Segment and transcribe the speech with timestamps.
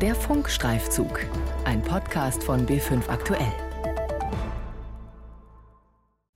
[0.00, 1.26] Der Funkstreifzug,
[1.64, 3.52] ein Podcast von B5 Aktuell.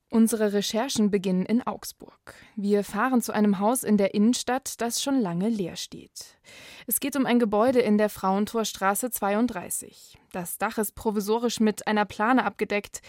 [0.09, 2.35] Unsere Recherchen beginnen in Augsburg.
[2.57, 6.37] Wir fahren zu einem Haus in der Innenstadt, das schon lange leer steht.
[6.87, 10.17] Es geht um ein Gebäude in der Frauentorstraße 32.
[10.33, 12.99] Das Dach ist provisorisch mit einer Plane abgedeckt.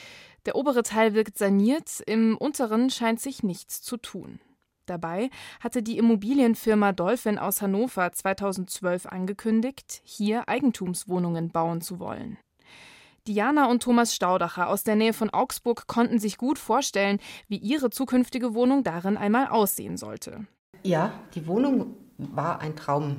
[0.46, 4.38] Der obere Teil wirkt saniert, im unteren scheint sich nichts zu tun.
[4.86, 5.30] Dabei
[5.60, 12.36] hatte die Immobilienfirma Dolphin aus Hannover 2012 angekündigt, hier Eigentumswohnungen bauen zu wollen.
[13.26, 17.88] Diana und Thomas Staudacher aus der Nähe von Augsburg konnten sich gut vorstellen, wie ihre
[17.88, 20.46] zukünftige Wohnung darin einmal aussehen sollte.
[20.82, 23.16] Ja, die Wohnung war ein Traum.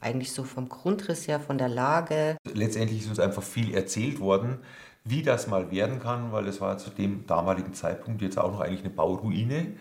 [0.00, 2.36] Eigentlich so vom Grundriss her, von der Lage.
[2.54, 4.58] Letztendlich ist uns einfach viel erzählt worden,
[5.02, 8.60] wie das mal werden kann, weil es war zu dem damaligen Zeitpunkt jetzt auch noch
[8.60, 9.72] eigentlich eine Bauruine.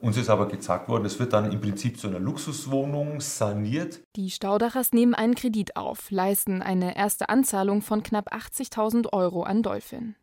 [0.00, 4.00] Uns ist aber gesagt worden, es wird dann im Prinzip zu einer Luxuswohnung saniert.
[4.14, 9.62] Die Staudachers nehmen einen Kredit auf, leisten eine erste Anzahlung von knapp 80.000 Euro an
[9.62, 10.14] Dolphin.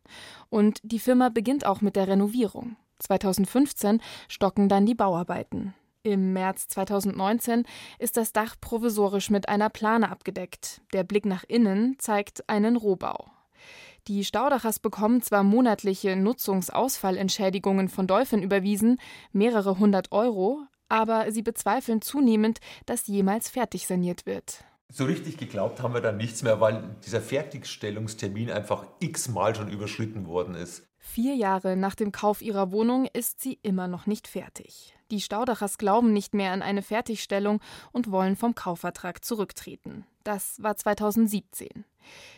[0.48, 2.76] Und die Firma beginnt auch mit der Renovierung.
[3.00, 5.74] 2015 stocken dann die Bauarbeiten.
[6.02, 7.64] Im März 2019
[7.98, 10.80] ist das Dach provisorisch mit einer Plane abgedeckt.
[10.92, 13.26] Der Blick nach innen zeigt einen Rohbau.
[14.08, 19.00] Die Staudachers bekommen zwar monatliche Nutzungsausfallentschädigungen von Dolphin überwiesen,
[19.32, 24.64] mehrere hundert Euro, aber sie bezweifeln zunehmend, dass jemals fertig saniert wird.
[24.88, 30.28] So richtig geglaubt haben wir dann nichts mehr, weil dieser Fertigstellungstermin einfach x-mal schon überschritten
[30.28, 30.86] worden ist.
[30.98, 34.94] Vier Jahre nach dem Kauf ihrer Wohnung ist sie immer noch nicht fertig.
[35.10, 37.60] Die Staudachers glauben nicht mehr an eine Fertigstellung
[37.92, 40.04] und wollen vom Kaufvertrag zurücktreten.
[40.26, 41.84] Das war 2017.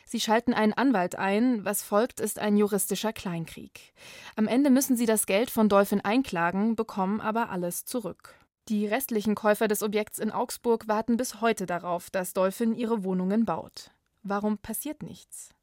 [0.04, 3.94] Sie schalten einen Anwalt ein, was folgt, ist ein juristischer Kleinkrieg.
[4.36, 8.34] Am Ende müssen sie das Geld von Dolphin einklagen, bekommen aber alles zurück.
[8.68, 13.46] Die restlichen Käufer des Objekts in Augsburg warten bis heute darauf, dass Dolphin ihre Wohnungen
[13.46, 13.90] baut.
[14.22, 15.54] Warum passiert nichts?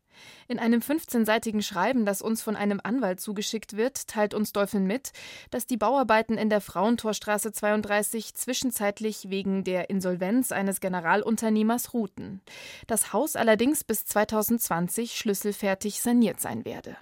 [0.47, 5.11] In einem 15-seitigen Schreiben, das uns von einem Anwalt zugeschickt wird, teilt uns Dolphin mit,
[5.51, 12.41] dass die Bauarbeiten in der Frauentorstraße 32 zwischenzeitlich wegen der Insolvenz eines Generalunternehmers ruhten.
[12.87, 16.97] Das Haus allerdings bis 2020 schlüsselfertig saniert sein werde.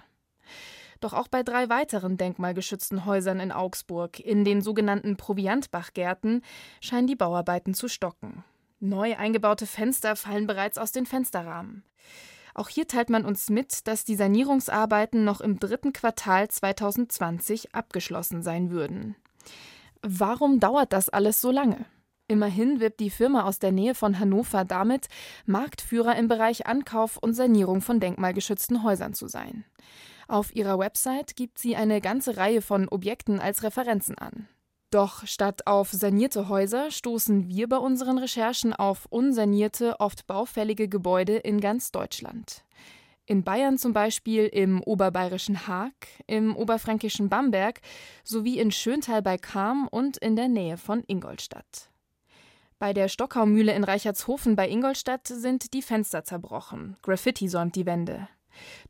[1.00, 6.42] Doch auch bei drei weiteren denkmalgeschützten Häusern in Augsburg, in den sogenannten Proviantbachgärten,
[6.80, 8.42] scheinen die Bauarbeiten zu stocken.
[8.80, 11.84] Neu eingebaute Fenster fallen bereits aus den Fensterrahmen.
[12.54, 18.42] Auch hier teilt man uns mit, dass die Sanierungsarbeiten noch im dritten Quartal 2020 abgeschlossen
[18.42, 19.16] sein würden.
[20.02, 21.84] Warum dauert das alles so lange?
[22.26, 25.08] Immerhin wirbt die Firma aus der Nähe von Hannover damit,
[25.44, 29.64] Marktführer im Bereich Ankauf und Sanierung von denkmalgeschützten Häusern zu sein.
[30.26, 34.48] Auf ihrer Website gibt sie eine ganze Reihe von Objekten als Referenzen an.
[34.90, 41.36] Doch statt auf sanierte Häuser stoßen wir bei unseren Recherchen auf unsanierte, oft baufällige Gebäude
[41.36, 42.64] in ganz Deutschland.
[43.26, 45.94] In Bayern zum Beispiel im oberbayerischen Haag,
[46.26, 47.80] im oberfränkischen Bamberg
[48.22, 51.90] sowie in Schöntal bei Cham und in der Nähe von Ingolstadt.
[52.78, 56.98] Bei der Stockaumühle in Reichertshofen bei Ingolstadt sind die Fenster zerbrochen.
[57.00, 58.28] Graffiti säumt die Wände.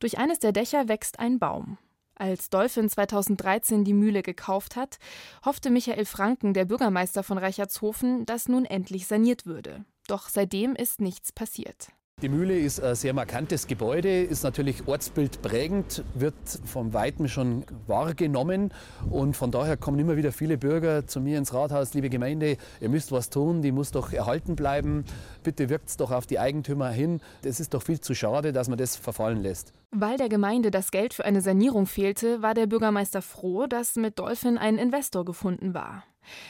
[0.01, 1.79] Durch eines der Dächer wächst ein Baum.
[2.17, 4.99] Als Dolphin 2013 die Mühle gekauft hat,
[5.45, 9.85] hoffte Michael Franken, der Bürgermeister von Reichertshofen, dass nun endlich saniert würde.
[10.07, 11.89] Doch seitdem ist nichts passiert.
[12.25, 18.73] Die Mühle ist ein sehr markantes Gebäude, ist natürlich ortsbildprägend, wird vom Weiten schon wahrgenommen
[19.11, 22.89] und von daher kommen immer wieder viele Bürger zu mir ins Rathaus, liebe Gemeinde, ihr
[22.89, 25.05] müsst was tun, die muss doch erhalten bleiben,
[25.43, 28.71] bitte wirkt es doch auf die Eigentümer hin, das ist doch viel zu schade, dass
[28.71, 29.75] man das verfallen lässt.
[29.91, 34.19] Weil der Gemeinde das Geld für eine Sanierung fehlte, war der Bürgermeister froh, dass mit
[34.19, 36.05] Dolphin ein Investor gefunden war.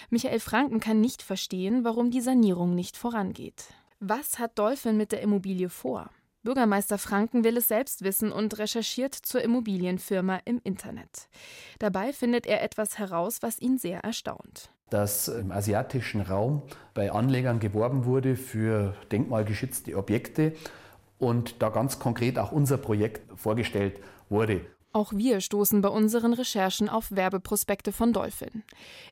[0.08, 3.64] Michael Franken kann nicht verstehen, warum die Sanierung nicht vorangeht.
[4.06, 6.10] Was hat Dolphin mit der Immobilie vor?
[6.42, 11.30] Bürgermeister Franken will es selbst wissen und recherchiert zur Immobilienfirma im Internet.
[11.78, 14.68] Dabei findet er etwas heraus, was ihn sehr erstaunt.
[14.90, 16.60] Dass im asiatischen Raum
[16.92, 20.52] bei Anlegern geworben wurde für denkmalgeschützte Objekte
[21.16, 24.66] und da ganz konkret auch unser Projekt vorgestellt wurde.
[24.94, 28.62] Auch wir stoßen bei unseren Recherchen auf Werbeprospekte von Dolphin.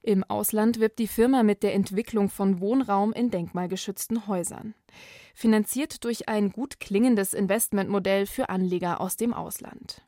[0.01, 4.75] Im Ausland wirbt die Firma mit der Entwicklung von Wohnraum in denkmalgeschützten Häusern.
[5.35, 10.03] Finanziert durch ein gut klingendes Investmentmodell für Anleger aus dem Ausland.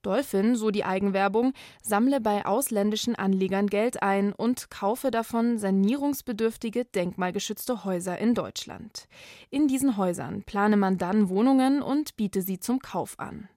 [0.00, 7.84] Dolphin, so die Eigenwerbung, sammle bei ausländischen Anlegern Geld ein und kaufe davon sanierungsbedürftige denkmalgeschützte
[7.84, 9.08] Häuser in Deutschland.
[9.50, 13.50] In diesen Häusern plane man dann Wohnungen und biete sie zum Kauf an.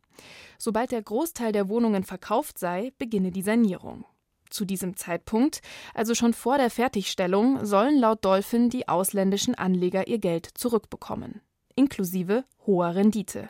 [0.57, 4.05] Sobald der Großteil der Wohnungen verkauft sei, beginne die Sanierung.
[4.49, 5.61] Zu diesem Zeitpunkt,
[5.93, 11.41] also schon vor der Fertigstellung, sollen laut Dolphin die ausländischen Anleger ihr Geld zurückbekommen.
[11.75, 13.49] inklusive hoher Rendite.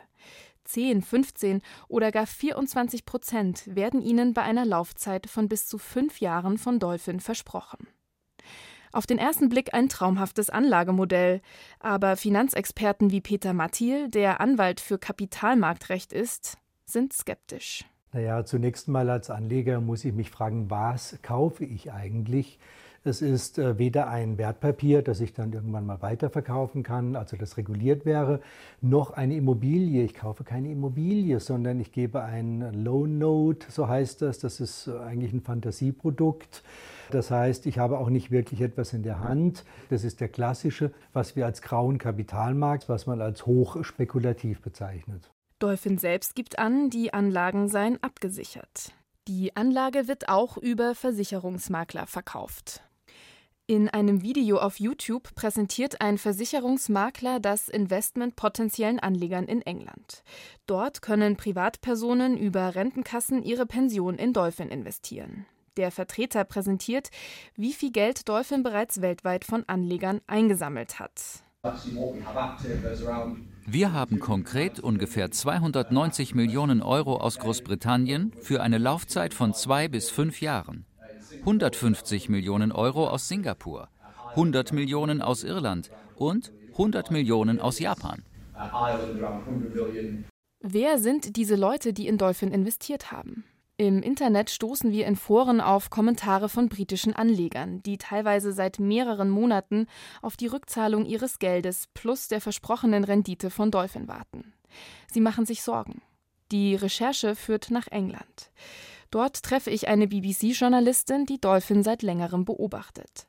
[0.64, 6.20] 10, 15 oder gar 24 Prozent werden ihnen bei einer Laufzeit von bis zu fünf
[6.20, 7.86] Jahren von Dolphin versprochen.
[8.92, 11.40] Auf den ersten Blick ein traumhaftes Anlagemodell,
[11.80, 16.56] aber Finanzexperten wie Peter Mathiel, der Anwalt für Kapitalmarktrecht ist,
[16.86, 17.84] sind skeptisch.
[18.12, 22.58] Naja, zunächst mal als Anleger muss ich mich fragen, was kaufe ich eigentlich?
[23.06, 27.56] Es ist äh, weder ein Wertpapier, das ich dann irgendwann mal weiterverkaufen kann, also das
[27.56, 28.40] reguliert wäre,
[28.80, 30.02] noch eine Immobilie.
[30.02, 34.40] Ich kaufe keine Immobilie, sondern ich gebe ein Loan Note, so heißt das.
[34.40, 36.64] Das ist äh, eigentlich ein Fantasieprodukt.
[37.12, 39.64] Das heißt, ich habe auch nicht wirklich etwas in der Hand.
[39.88, 45.30] Das ist der klassische, was wir als grauen Kapitalmarkt, was man als hochspekulativ bezeichnet.
[45.58, 48.92] Dolphin selbst gibt an, die Anlagen seien abgesichert.
[49.26, 52.82] Die Anlage wird auch über Versicherungsmakler verkauft.
[53.68, 60.22] In einem Video auf YouTube präsentiert ein Versicherungsmakler das Investment potenziellen Anlegern in England.
[60.68, 65.46] Dort können Privatpersonen über Rentenkassen ihre Pension in Dolphin investieren.
[65.76, 67.10] Der Vertreter präsentiert,
[67.56, 71.42] wie viel Geld Dolphin bereits weltweit von Anlegern eingesammelt hat.
[73.68, 80.08] Wir haben konkret ungefähr 290 Millionen Euro aus Großbritannien für eine Laufzeit von zwei bis
[80.08, 80.86] fünf Jahren.
[81.40, 83.88] 150 Millionen Euro aus Singapur,
[84.30, 88.22] 100 Millionen aus Irland und 100 Millionen aus Japan.
[90.60, 93.42] Wer sind diese Leute, die in Dolphin investiert haben?
[93.78, 99.28] Im Internet stoßen wir in Foren auf Kommentare von britischen Anlegern, die teilweise seit mehreren
[99.28, 99.86] Monaten
[100.22, 104.54] auf die Rückzahlung ihres Geldes plus der versprochenen Rendite von Dolphin warten.
[105.12, 106.00] Sie machen sich Sorgen.
[106.52, 108.50] Die Recherche führt nach England.
[109.10, 113.26] Dort treffe ich eine BBC-Journalistin, die Dolphin seit längerem beobachtet.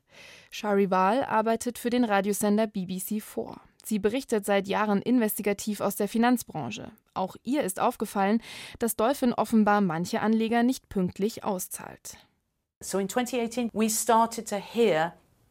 [0.50, 3.60] Shari Wahl arbeitet für den Radiosender BBC 4.
[3.88, 6.90] Sie berichtet seit Jahren investigativ aus der Finanzbranche.
[7.14, 8.42] Auch ihr ist aufgefallen,
[8.78, 12.18] dass Dolphin offenbar manche Anleger nicht pünktlich auszahlt.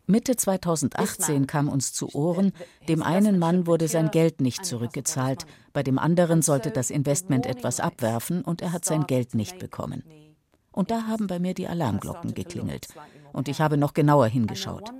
[0.05, 2.53] Mitte 2018 kam uns zu Ohren,
[2.87, 7.79] dem einen Mann wurde sein Geld nicht zurückgezahlt, bei dem anderen sollte das Investment etwas
[7.79, 10.03] abwerfen und er hat sein Geld nicht bekommen.
[10.71, 12.87] Und da haben bei mir die Alarmglocken geklingelt
[13.33, 14.91] und ich habe noch genauer hingeschaut.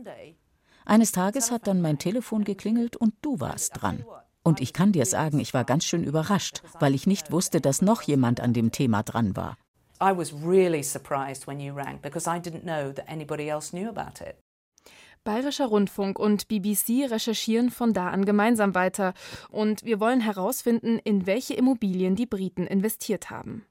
[0.87, 4.05] Eines Tages hat dann mein Telefon geklingelt und du warst dran.
[4.41, 7.81] Und ich kann dir sagen, ich war ganz schön überrascht, weil ich nicht wusste, dass
[7.81, 9.57] noch jemand an dem Thema dran war.
[10.01, 13.89] I was really surprised when you rang because I didn't know that anybody else knew
[13.89, 14.37] about it.
[15.25, 19.13] Bayerischer Rundfunk und BBC recherchieren von da an gemeinsam weiter
[19.49, 23.65] und wir wollen herausfinden, in welche Immobilien die Briten investiert haben.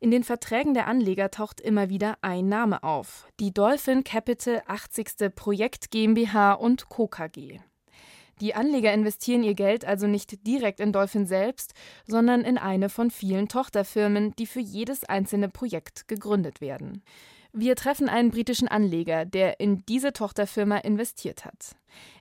[0.00, 5.34] In den Verträgen der Anleger taucht immer wieder ein Name auf: die Dolphin Capital 80.
[5.34, 7.08] Projekt GmbH und Co.
[7.08, 7.60] KG.
[8.40, 11.74] Die Anleger investieren ihr Geld also nicht direkt in Dolphin selbst,
[12.06, 17.04] sondern in eine von vielen Tochterfirmen, die für jedes einzelne Projekt gegründet werden.
[17.54, 21.76] Wir treffen einen britischen Anleger, der in diese Tochterfirma investiert hat.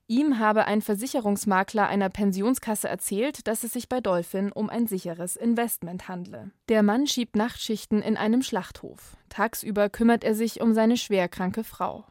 [0.08, 5.38] Ihm habe ein Versicherungsmakler einer Pensionskasse erzählt, dass es sich bei Dolphin um ein sicheres
[5.38, 6.52] Investment handle.
[6.68, 9.16] Der Mann schiebt Nachtschichten in einem Schlachthof.
[9.30, 12.04] Tagsüber kümmert er sich um seine schwerkranke Frau.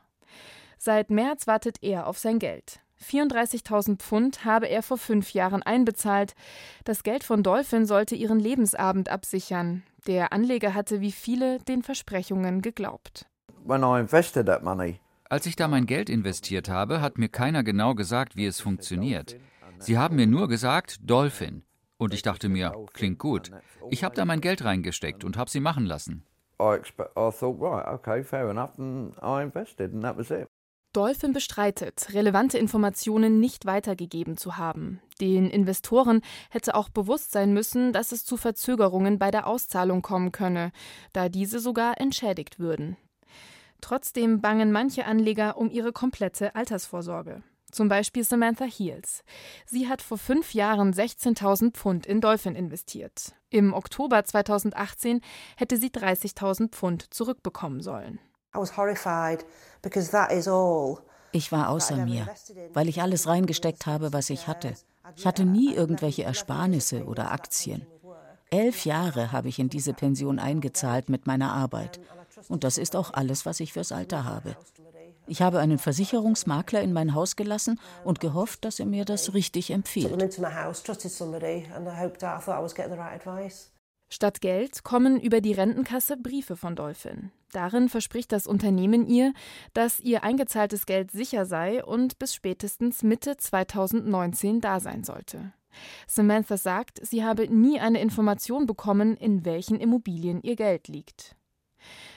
[0.78, 2.80] Seit März wartet er auf sein Geld.
[3.04, 6.34] 34.000 Pfund habe er vor fünf Jahren einbezahlt.
[6.84, 9.82] Das Geld von Dolphin sollte ihren Lebensabend absichern.
[10.06, 13.26] Der Anleger hatte wie viele den Versprechungen geglaubt.
[15.28, 19.36] Als ich da mein Geld investiert habe, hat mir keiner genau gesagt, wie es funktioniert.
[19.78, 21.62] Sie haben mir nur gesagt, Dolphin.
[21.98, 23.50] Und ich dachte mir, klingt gut.
[23.90, 26.24] Ich habe da mein Geld reingesteckt und habe sie machen lassen.
[26.60, 26.78] I
[27.30, 30.46] thought, right, okay, fair enough, and I invested, and that was it.
[30.92, 35.00] Dolphin bestreitet, relevante Informationen nicht weitergegeben zu haben.
[35.20, 36.20] Den Investoren
[36.50, 40.72] hätte auch bewusst sein müssen, dass es zu Verzögerungen bei der Auszahlung kommen könne,
[41.12, 42.96] da diese sogar entschädigt würden.
[43.80, 47.42] Trotzdem bangen manche Anleger um ihre komplette Altersvorsorge.
[47.70, 49.22] Zum Beispiel Samantha Heels.
[49.66, 53.36] Sie hat vor fünf Jahren 16.000 Pfund in Dolphin investiert.
[53.48, 55.20] Im Oktober 2018
[55.56, 58.18] hätte sie 30.000 Pfund zurückbekommen sollen.
[61.32, 62.26] Ich war außer mir,
[62.72, 64.74] weil ich alles reingesteckt habe, was ich hatte.
[65.16, 67.86] Ich hatte nie irgendwelche Ersparnisse oder Aktien.
[68.50, 72.00] Elf Jahre habe ich in diese Pension eingezahlt mit meiner Arbeit.
[72.48, 74.56] Und das ist auch alles, was ich fürs Alter habe.
[75.26, 79.70] Ich habe einen Versicherungsmakler in mein Haus gelassen und gehofft, dass er mir das richtig
[79.70, 80.10] empfiehlt.
[84.12, 87.30] Statt Geld kommen über die Rentenkasse Briefe von Dolphin.
[87.52, 89.32] Darin verspricht das Unternehmen ihr,
[89.72, 95.52] dass ihr eingezahltes Geld sicher sei und bis spätestens Mitte 2019 da sein sollte.
[96.08, 101.36] Samantha sagt, sie habe nie eine Information bekommen, in welchen Immobilien ihr Geld liegt.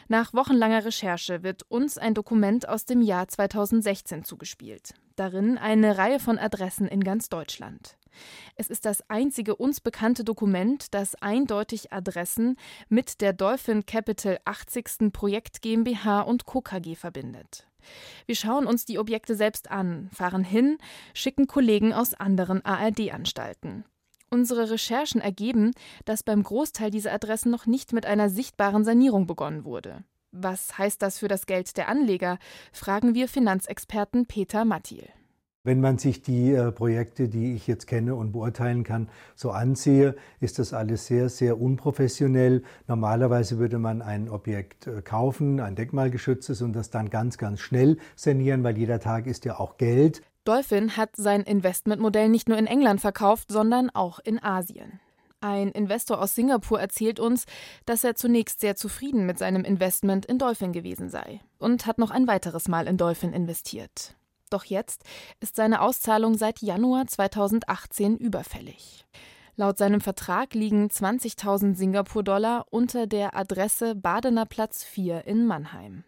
[0.08, 4.94] Nach wochenlanger Recherche wird uns ein Dokument aus dem Jahr 2016 zugespielt.
[5.16, 7.98] Darin eine Reihe von Adressen in ganz Deutschland.
[8.56, 12.58] Es ist das einzige uns bekannte Dokument, das eindeutig Adressen
[12.90, 15.12] mit der Dolphin Capital 80.
[15.12, 16.62] Projekt GmbH und Co.
[16.62, 17.68] KG verbindet.
[18.26, 20.78] Wir schauen uns die Objekte selbst an, fahren hin,
[21.14, 23.84] schicken Kollegen aus anderen ARD-Anstalten.
[24.34, 25.74] Unsere Recherchen ergeben,
[26.06, 30.04] dass beim Großteil dieser Adressen noch nicht mit einer sichtbaren Sanierung begonnen wurde.
[30.32, 32.40] Was heißt das für das Geld der Anleger?
[32.72, 35.08] fragen wir Finanzexperten Peter Mattil.
[35.64, 40.16] Wenn man sich die äh, Projekte, die ich jetzt kenne und beurteilen kann, so ansehe,
[40.40, 42.64] ist das alles sehr, sehr unprofessionell.
[42.88, 47.98] Normalerweise würde man ein Objekt äh, kaufen, ein denkmalgeschütztes, und das dann ganz, ganz schnell
[48.16, 50.24] sanieren, weil jeder Tag ist ja auch Geld.
[50.44, 55.00] Dolphin hat sein Investmentmodell nicht nur in England verkauft, sondern auch in Asien.
[55.40, 57.46] Ein Investor aus Singapur erzählt uns,
[57.86, 62.12] dass er zunächst sehr zufrieden mit seinem Investment in Dolphin gewesen sei und hat noch
[62.12, 64.16] ein weiteres Mal in Dolphin investiert.
[64.50, 65.04] Doch jetzt
[65.40, 69.06] ist seine Auszahlung seit Januar 2018 überfällig.
[69.56, 76.04] Laut seinem Vertrag liegen 20.000 Singapur-Dollar unter der Adresse Badener Platz 4 in Mannheim.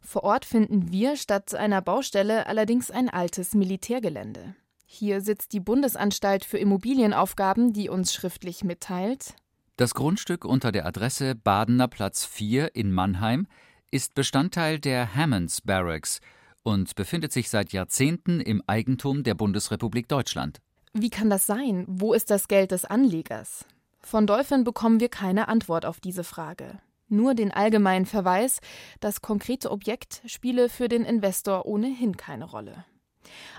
[0.00, 4.54] Vor Ort finden wir statt einer Baustelle allerdings ein altes Militärgelände.
[4.86, 9.34] Hier sitzt die Bundesanstalt für Immobilienaufgaben, die uns schriftlich mitteilt.
[9.76, 13.46] Das Grundstück unter der Adresse Badener Platz 4 in Mannheim
[13.90, 16.20] ist Bestandteil der Hammonds Barracks
[16.62, 20.58] und befindet sich seit Jahrzehnten im Eigentum der Bundesrepublik Deutschland.
[20.92, 21.84] Wie kann das sein?
[21.86, 23.64] Wo ist das Geld des Anlegers?
[24.00, 28.60] Von Dolphin bekommen wir keine Antwort auf diese Frage nur den allgemeinen Verweis,
[29.00, 32.84] das konkrete Objekt spiele für den Investor ohnehin keine Rolle.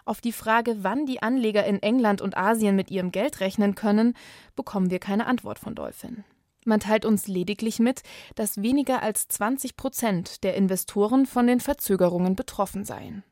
[0.05, 4.15] Auf die Frage, wann die Anleger in England und Asien mit ihrem Geld rechnen können,
[4.55, 6.23] bekommen wir keine Antwort von Dolphin.
[6.65, 8.01] Man teilt uns lediglich mit,
[8.35, 13.23] dass weniger als 20 Prozent der Investoren von den Verzögerungen betroffen seien.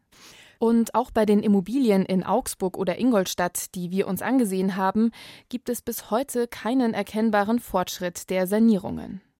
[0.57, 5.11] Und auch bei den Immobilien in Augsburg oder Ingolstadt, die wir uns angesehen haben,
[5.47, 9.21] gibt es bis heute keinen erkennbaren Fortschritt der Sanierungen.